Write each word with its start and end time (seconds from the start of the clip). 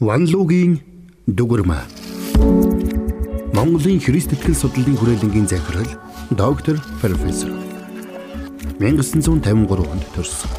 Ванлуугийн 0.00 0.78
дүгэрмэ. 1.26 1.80
Монголын 3.50 3.98
Христ 3.98 4.30
итгэл 4.30 4.54
судлалын 4.54 4.94
хүрээлэнгийн 4.94 5.50
захирал 5.50 5.90
доктор 6.30 6.78
профессор 7.02 7.50
1953 8.78 9.90
онд 9.90 10.06
төрсөн. 10.14 10.50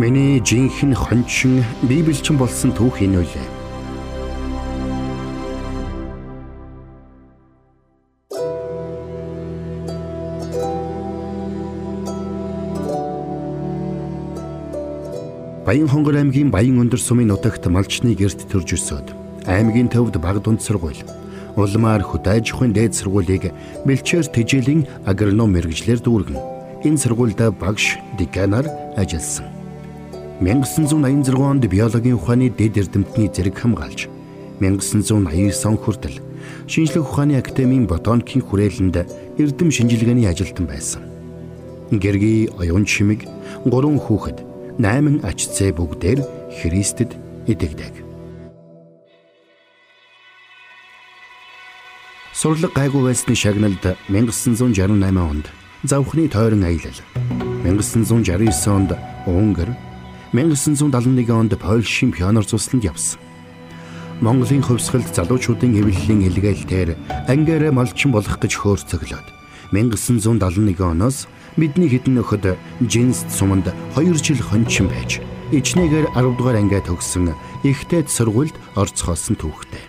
Миний 0.00 0.40
жинхэнэ 0.40 0.96
хончин 0.96 1.60
библичин 1.84 2.40
болсон 2.40 2.72
түүх 2.72 3.04
энэ 3.04 3.20
үлээ. 3.20 3.53
Баян 15.64 15.88
хонгор 15.88 16.20
аймгийн 16.20 16.50
Баян 16.52 16.76
өндөр 16.76 17.00
сумын 17.00 17.32
нутагт 17.32 17.64
малчны 17.72 18.12
герт 18.12 18.44
төрж 18.52 18.76
өсөөд 18.76 19.16
аймгийн 19.48 19.88
төвд 19.88 20.20
баг 20.20 20.44
дунд 20.44 20.60
сургууль 20.60 21.00
улмаар 21.56 22.04
хөдөө 22.04 22.36
аж 22.36 22.52
ахуйн 22.52 22.76
дээд 22.76 22.92
сургуулийг 22.92 23.48
бэлчээр 23.88 24.28
тэжээлийн 24.28 24.84
агроном 25.08 25.56
мэрэгжлэр 25.56 26.04
дүүргэн 26.04 26.36
энэ 26.84 27.00
сургуульд 27.00 27.40
багш 27.56 27.96
деканаар 28.20 28.68
ажилласан. 29.00 29.48
1986 30.44 31.32
онд 31.32 31.64
биологийн 31.64 32.20
ухааны 32.20 32.52
дэд 32.52 32.84
эрдэмтний 32.84 33.32
зэрэг 33.32 33.56
хамгаалж 33.56 34.12
1989 34.60 35.64
он 35.64 35.80
хүртэл 35.80 36.20
шинжлэх 36.68 37.08
ухааны 37.08 37.40
академийн 37.40 37.88
ботаникийн 37.88 38.44
хүрээлэнд 38.44 38.96
эрдэм 39.40 39.72
шинжилгээний 39.72 40.28
ажилтан 40.28 40.68
байсан. 40.68 41.08
Гэрги 41.88 42.52
оюун 42.60 42.84
чимэг 42.84 43.24
гурван 43.64 43.96
хүүхэд 43.96 44.53
8 44.78 45.22
ачцээ 45.22 45.70
бүгдээр 45.78 46.18
Христэд 46.50 47.14
итгэдэг. 47.46 47.94
Сурлаг 52.34 52.74
гайгүй 52.74 53.06
байсны 53.06 53.38
шагналд 53.38 53.94
1968 54.10 54.98
онд 55.14 55.46
завхны 55.86 56.26
тойрон 56.26 56.66
аялал 56.66 56.98
1969 57.62 58.50
онд 58.66 58.98
Унгар 59.30 59.70
1971 60.34 61.30
онд 61.30 61.54
Польшийн 61.54 62.10
пионер 62.10 62.42
цусланд 62.42 62.82
явсан. 62.82 63.22
Монголын 64.18 64.66
хувьсгалд 64.66 65.06
залуучуудын 65.14 65.78
эвлэлийн 65.78 66.26
илгээлтээр 66.26 66.98
ангиараа 67.30 67.70
малчин 67.70 68.10
болох 68.10 68.42
гэж 68.42 68.58
хөөрцөглөөд 68.58 69.26
1971 69.70 70.82
оноос 70.82 71.30
Бидний 71.56 71.86
хідэн 71.86 72.18
нөхөд 72.18 72.58
Жинст 72.82 73.30
суманд 73.30 73.70
2 73.94 74.18
жил 74.18 74.42
хончин 74.42 74.90
байж 74.90 75.22
ичнээгээр 75.54 76.10
10 76.18 76.34
дугаар 76.34 76.58
ангиа 76.58 76.82
төгссөн 76.82 77.30
ихтэйд 77.62 78.10
сургуульд 78.10 78.58
орцгоосон 78.74 79.38
түүхтэй. 79.38 79.86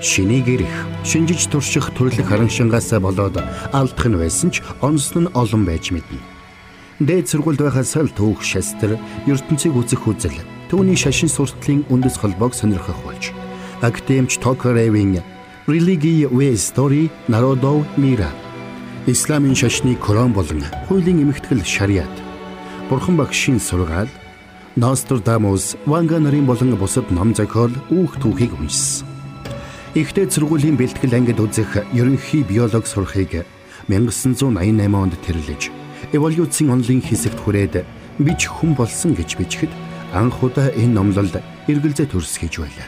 Шинийг 0.00 0.48
ирэх, 0.48 0.72
шинжиж 1.04 1.52
турших 1.52 1.92
төрлөх 1.92 2.32
хараншингаас 2.32 2.96
болоод 2.96 3.44
алдах 3.76 4.06
нь 4.08 4.16
байсан 4.16 4.48
ч 4.48 4.64
онсон 4.80 5.28
нь 5.28 5.32
олон 5.36 5.68
байж 5.68 5.92
мэднэ. 5.92 6.16
Дээд 7.04 7.28
сургуульд 7.28 7.60
байхаас 7.60 7.92
л 8.00 8.08
түүх 8.08 8.40
шастер 8.40 8.96
ертөнцийг 9.28 9.76
үзэх 9.76 10.08
үзэл 10.08 10.40
түүний 10.72 10.96
шашин 10.96 11.28
суртлын 11.28 11.84
үндэс 11.92 12.16
холбоог 12.16 12.56
сонирхох 12.56 12.96
болж 13.04 13.36
Токаревийн 13.84 15.20
Религи 15.66 16.24
вэ 16.24 16.56
стори 16.56 17.10
народов 17.28 17.84
мира 17.98 18.32
Исламын 19.04 19.56
шашны 19.58 19.96
Коран 19.96 20.32
болон 20.32 20.62
хуулийн 20.86 21.26
эмэгтгэл 21.26 21.64
шариат, 21.66 22.16
Бурхан 22.88 23.16
багшийн 23.16 23.58
сургаал, 23.58 24.06
Нострадамус, 24.76 25.74
Ванга 25.86 26.20
нарын 26.20 26.46
болон 26.46 26.76
бусад 26.78 27.10
ном 27.10 27.34
зохиол 27.34 27.74
үүх 27.90 28.22
түүхийг 28.22 28.54
уншсан. 28.54 29.02
Ихтэй 29.98 30.30
сургуулийн 30.30 30.78
бэлтгэл 30.78 31.18
ангид 31.18 31.42
үзэх 31.42 31.82
ерөнхий 31.90 32.46
биолог 32.46 32.86
сурахыг 32.86 33.42
1988 33.90 34.94
онд 34.94 35.18
тэрлэж, 35.26 35.74
эволюцийн 36.14 36.70
онлын 36.70 37.02
хэсэгт 37.02 37.42
хүрээд 37.42 37.82
бич 38.22 38.46
хүн 38.46 38.78
болсон 38.78 39.18
гэж 39.18 39.34
бичгэд 39.34 39.72
анх 40.14 40.38
удаа 40.46 40.70
энэ 40.78 40.94
номлолд 40.94 41.42
эргэлзээ 41.66 42.06
төрс 42.06 42.38
гэж 42.38 42.62
байлаа. 42.62 42.86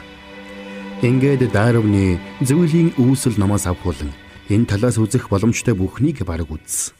Ингээд 1.03 1.51
Дарвины 1.51 2.23
зөвлийн 2.39 2.95
үүсэл 2.95 3.35
номоос 3.35 3.67
авахулан 3.67 4.15
энэ 4.49 4.69
талаас 4.69 4.97
үзэх 5.01 5.29
боломжтой 5.29 5.73
бүхнийг 5.73 6.21
бараг 6.25 6.51
үзсэн. 6.53 6.93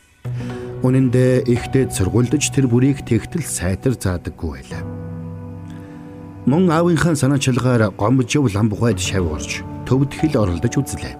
Үнэн 0.82 1.14
дээр 1.14 1.46
ихтэй 1.46 1.90
сургуульдж 1.90 2.50
тэр 2.50 2.66
бүрийг 2.66 3.06
тэгтэл 3.06 3.46
сайтар 3.46 3.94
заадаггүй 3.94 4.50
байлаа. 4.50 4.84
Мөн 6.46 6.70
аавынхаа 6.70 7.18
санаачилгаар 7.18 7.94
гомжив 7.98 8.50
ламбгайд 8.54 9.02
шав 9.02 9.26
орж 9.30 9.66
төвд 9.86 10.14
хэл 10.14 10.42
оролдож 10.42 10.74
үзлээ. 10.78 11.18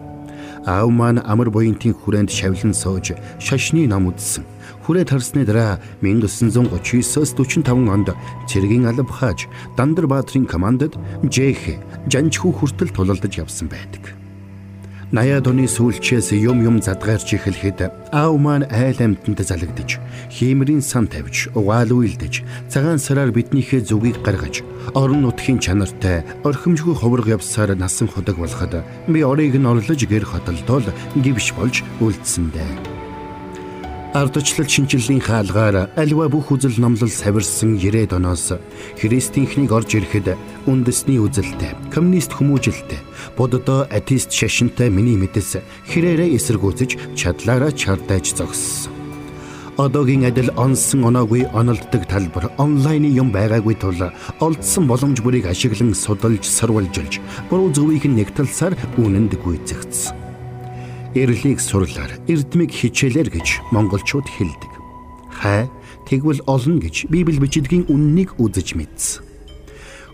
Аав 0.66 0.90
маань 0.90 1.22
амар 1.22 1.50
буянтын 1.54 1.94
хүрээнд 1.94 2.30
шавлан 2.34 2.74
сууж 2.74 3.14
шашны 3.38 3.86
ном 3.86 4.10
үзсэн. 4.10 4.46
Хүрээд 4.86 5.14
харсны 5.14 5.46
дараа 5.46 5.78
1939-с 6.02 7.38
45 7.38 7.90
онд 7.90 8.14
цэргийн 8.50 8.90
алба 8.90 9.14
хааж 9.14 9.46
Дандар 9.78 10.06
Баатрин 10.10 10.46
командад 10.46 10.98
Жэх 11.26 11.78
Жанчхүү 12.10 12.52
хүртэл 12.54 12.94
тулалдаж 12.94 13.34
явсан 13.46 13.70
байдаг. 13.70 14.25
80-аад 15.14 15.46
оны 15.46 15.70
сүүлчээс 15.70 16.34
юм 16.34 16.66
юм 16.66 16.82
задгаарч 16.82 17.38
эхлэхэд 17.38 17.94
аав 18.10 18.34
маань 18.42 18.66
айл 18.74 18.98
амтнд 18.98 19.38
залагдаж, 19.38 20.02
хиймэрийн 20.34 20.82
сан 20.82 21.06
тавьж, 21.06 21.54
угаал 21.54 21.94
үйлдэж, 21.94 22.42
цагаан 22.74 22.98
сараар 22.98 23.30
биднийхээ 23.30 23.86
зүгийг 23.86 24.26
гаргаж, 24.26 24.66
орон 24.98 25.30
нутгийн 25.30 25.62
чанартай 25.62 26.26
орхимжгүй 26.42 26.98
ховрог 26.98 27.30
явсаар 27.30 27.78
насан 27.78 28.10
худаг 28.10 28.42
болоход 28.42 28.82
би 29.06 29.22
орыг 29.22 29.54
нь 29.54 29.70
орлож 29.70 30.02
гэр 30.10 30.26
хотолдол 30.26 30.90
гівш 31.22 31.54
болж 31.54 31.86
үлдсэндээ. 32.02 32.95
Ардчлал 34.16 34.70
шинжиллийн 34.72 35.20
хаалгаар 35.20 35.92
альва 36.00 36.30
бүх 36.32 36.48
үзэл 36.56 36.80
номлол 36.80 37.12
савирсан 37.12 37.76
90-ад 37.76 38.16
оноос 38.16 38.56
христийнхнийг 38.96 39.76
орж 39.76 39.92
ирэхэд 40.00 40.40
үндэсний 40.72 41.20
үзэлтэй, 41.20 41.76
коммунист 41.92 42.32
хүмүүжилтэй, 42.32 43.04
боддоо 43.36 43.84
атеист 43.92 44.32
шашинтай 44.32 44.88
миний 44.88 45.20
мэдэс 45.20 45.60
хэрээрээ 45.92 46.32
эсэргүүцэж 46.32 47.20
чадлаараа 47.20 47.76
чардаж 47.76 48.32
зогссон. 48.40 48.96
Одоогийн 49.76 50.32
адил 50.32 50.48
онсон 50.56 51.12
оноогүй 51.12 51.52
онолддог 51.52 52.08
талбар 52.08 52.56
онлайны 52.56 53.12
юм 53.12 53.36
байгаагүй 53.36 53.76
тул 53.76 54.00
олдсон 54.40 54.88
боломж 54.88 55.20
бүрийг 55.20 55.52
ашиглан 55.52 55.92
судалж 55.92 56.48
сурвалжилж 56.48 57.20
буруу 57.52 57.68
зөвийг 57.76 58.08
нэг 58.08 58.32
талсаар 58.32 58.80
үнэнд 58.96 59.36
гүйцэгдсэн 59.44 60.25
эрлийг 61.16 61.60
сурлаар 61.64 62.20
эрдмийг 62.28 62.72
хичээлэр 62.76 63.32
гэж 63.32 63.72
монголчууд 63.72 64.28
хэлдэг. 64.28 64.72
Хай 65.32 65.72
тэгвэл 66.08 66.44
олно 66.46 66.80
гэж 66.84 67.08
Библи 67.08 67.40
бичидгийн 67.40 67.88
үннийг 67.88 68.36
үзэж 68.36 68.76
мэдсэн. 68.76 69.24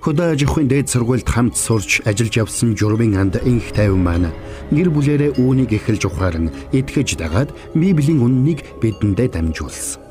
Хөдөө 0.01 0.33
аж 0.33 0.41
ахуйн 0.49 0.65
дээд 0.65 0.89
сургуульд 0.89 1.29
хамт 1.29 1.53
сурч 1.57 2.01
ажиллаж 2.09 2.33
явсан 2.41 2.73
журмын 2.73 3.21
анд 3.21 3.37
инх 3.45 3.69
тайван 3.69 4.01
маань 4.01 4.33
гэр 4.73 4.89
бүлэрээ 4.89 5.37
үүнийг 5.37 5.77
эхэлж 5.77 6.09
ухааран 6.09 6.49
итгэж 6.73 7.21
дагаад 7.21 7.53
Библийн 7.77 8.25
үннийг 8.25 8.65
бидэндээ 8.81 9.29
дамжуулсан. 9.29 10.10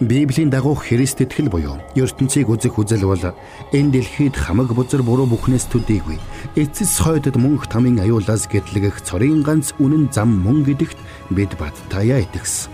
Библийн 0.00 0.50
дагуу 0.50 0.74
Христ 0.74 1.22
итгэл 1.24 1.48
буюу 1.48 1.80
ертөнцийг 1.96 2.52
үзэх 2.52 2.76
үзэл 2.76 3.08
бол 3.08 3.32
энэ 3.72 3.92
дэлхийд 3.96 4.36
хамаг 4.36 4.76
бузар 4.76 5.00
буруу 5.00 5.24
бүхнээс 5.24 5.72
төдийгүй 5.72 6.20
эцэс 6.52 7.00
хойдод 7.00 7.40
мөнх 7.40 7.64
тамийн 7.64 8.04
аюулаас 8.04 8.44
гэтлэгэх 8.44 9.00
цорын 9.00 9.40
ганц 9.40 9.72
үнэн 9.80 10.12
зам 10.12 10.36
мөн 10.36 10.68
гэдэгт 10.68 11.00
бид 11.32 11.56
баттаяа 11.56 12.20
итгэсэн. 12.28 12.68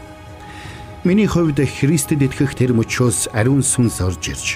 Миний 1.07 1.31
хувьд 1.31 1.63
Христэд 1.63 2.27
итгэх 2.27 2.59
тэр 2.59 2.75
мөчөөс 2.75 3.31
ариун 3.31 3.63
сүнс 3.63 4.03
орж 4.03 4.23
ирж 4.27 4.47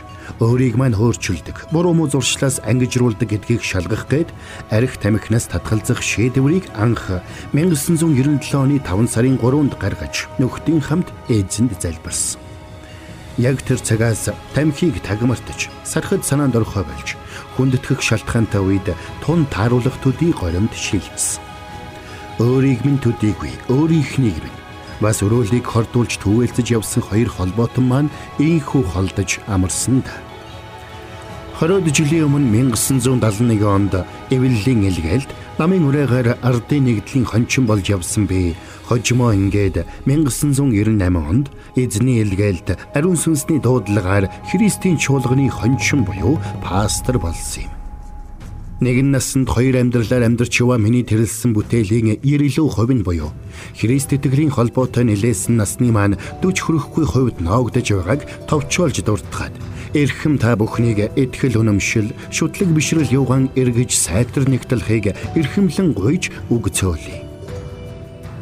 өөрийг 0.42 0.74
мань 0.74 0.98
хөөрчилдөг, 0.98 1.70
буруу 1.70 1.94
муу 1.94 2.10
зуршлаас 2.10 2.58
ангижруулдаг 2.66 3.30
гэдгийг 3.30 3.62
шалгах 3.62 4.10
гээд 4.10 4.34
арх 4.74 4.98
тамхинаас 4.98 5.46
татгалзах 5.54 6.02
шийдвэрийг 6.02 6.66
анх 6.74 7.22
1997 7.54 8.58
оны 8.58 8.82
5 8.82 9.06
сарын 9.06 9.38
3-нд 9.38 9.78
гаргаж 9.78 10.26
нөхдийн 10.42 10.82
хамт 10.82 11.14
эзэнд 11.30 11.78
залбирсан. 11.78 12.45
Яг 13.36 13.60
тэр 13.60 13.76
цагаас 13.76 14.32
тамхиг 14.56 15.02
тагмартаж, 15.04 15.68
сархад 15.84 16.24
санаанд 16.24 16.56
орхой 16.56 16.84
болж, 16.88 17.20
хүндэтгэх 17.56 18.00
шалтгаантай 18.00 18.62
үед 18.64 18.88
тун 19.20 19.44
тааруулах 19.52 20.00
төдий 20.00 20.32
горимд 20.32 20.72
шилжсэн. 20.72 21.44
Өөрийг 22.40 22.84
минь 22.84 23.00
төдийгүй, 23.00 23.52
өөрийнхнийг 23.68 24.40
минь 24.40 24.60
бас 25.00 25.20
өрөөлийг 25.20 25.68
хордуулж 25.68 26.16
түвэлцэж 26.20 26.72
явсан 26.72 27.04
хоёр 27.04 27.28
холбоотон 27.28 27.84
маань 27.84 28.14
ийхүү 28.40 28.82
холдож 28.88 29.40
амарсан 29.44 30.00
да. 30.00 30.25
20 31.56 31.88
жилийн 31.88 32.28
өмнө 32.28 32.68
1971 32.68 33.64
онд 33.64 33.94
Эвеллийн 34.28 34.84
илгээлд 34.92 35.30
намын 35.56 35.88
үрээгээр 35.88 36.44
ардын 36.44 36.84
нэгдлийн 36.84 37.24
хончин 37.24 37.64
болж 37.64 37.88
явсан 37.88 38.28
би. 38.28 38.52
Хожимо 38.84 39.32
ингээд 39.32 39.88
1998 40.04 41.16
онд 41.16 41.48
эзний 41.72 42.20
илгээлд 42.20 42.76
ариун 42.92 43.16
сүнсний 43.16 43.56
дуудлагаар 43.56 44.28
Христийн 44.52 45.00
чуулганы 45.00 45.48
хончин 45.48 46.04
буюу 46.04 46.36
пастор 46.60 47.16
болсон 47.16 47.64
юм. 47.64 47.72
Нэгэн 48.84 49.08
насанд 49.08 49.48
хоёр 49.48 49.80
амьдралаар 49.80 50.28
амьдарч 50.28 50.60
яваа 50.60 50.76
миний 50.76 51.08
тэрэлсэн 51.08 51.56
бүтээлийн 51.56 52.20
90% 52.20 52.92
нь 52.92 53.00
буюу 53.00 53.32
Христ 53.72 54.12
итгэлийн 54.12 54.52
холбоотой 54.52 55.08
нэлээсэн 55.08 55.56
насны 55.56 55.88
маань 55.88 56.20
40 56.44 56.52
хүрэхгүй 56.68 57.04
хувьд 57.08 57.40
ноогдож 57.40 57.88
байгааг 57.88 58.44
товчоолж 58.44 59.00
дурдгаад 59.00 59.56
эрхэм 59.94 60.38
та 60.38 60.56
бүхнийг 60.56 61.12
итгэл 61.14 61.60
үнэмшил, 61.62 62.10
шудлаг 62.30 62.70
бишрэл 62.74 63.06
юугаан 63.12 63.50
эргэж 63.54 63.94
сайтар 63.94 64.48
нэгтлэхийг 64.48 65.14
эрхэмлэн 65.36 65.92
гуйж 65.92 66.30
өгцөөлье. 66.50 67.22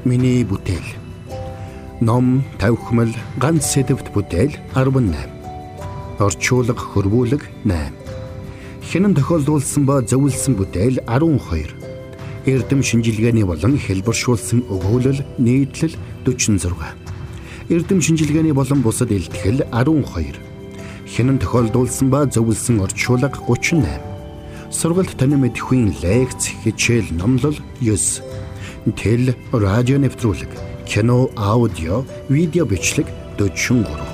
Миний 0.05 0.45
бүтээл. 0.45 0.89
Ном, 2.01 2.45
тавхимал, 2.59 3.13
ганц 3.41 3.65
сэдвт 3.73 4.13
бүтээл 4.13 4.57
18. 4.75 6.21
Орчуулга, 6.21 6.77
хөрвүүлэг 6.77 7.43
8. 7.65 7.93
Хинэн 8.85 9.15
тохиолдуулсан 9.17 9.89
ба 9.89 10.03
зөвлөсөн 10.05 10.55
бүтээл 10.61 11.01
12. 11.09 11.73
Эрдэм 12.45 12.85
шинжилгээний 12.85 13.49
болон 13.49 13.81
хэлбэршүүлсэн 13.81 14.69
өгөөлөл 14.69 15.25
нийтлэл 15.41 15.97
46. 16.29 16.69
Эрдэм 17.73 18.01
шинжилгээний 18.05 18.53
болон 18.53 18.85
бусад 18.85 19.09
илтгэл 19.09 19.65
12 19.73 20.44
хинэн 21.15 21.39
тохиолдуулсан 21.39 22.11
ба 22.11 22.27
зөвлөсөн 22.27 22.83
орчуулга 22.83 23.39
38. 23.47 23.87
Сургалт 24.75 25.15
тань 25.15 25.39
мэдхийн 25.39 25.95
лекц, 26.03 26.51
хичээл, 26.67 27.15
номлол 27.15 27.55
9. 27.79 28.19
Тэл 28.99 29.39
радио 29.55 29.99
нэвтрүүлэг, 30.03 30.51
кино, 30.91 31.31
аудио, 31.39 32.03
видео 32.29 32.67
бичлэг 32.67 33.07
43. 33.39 34.14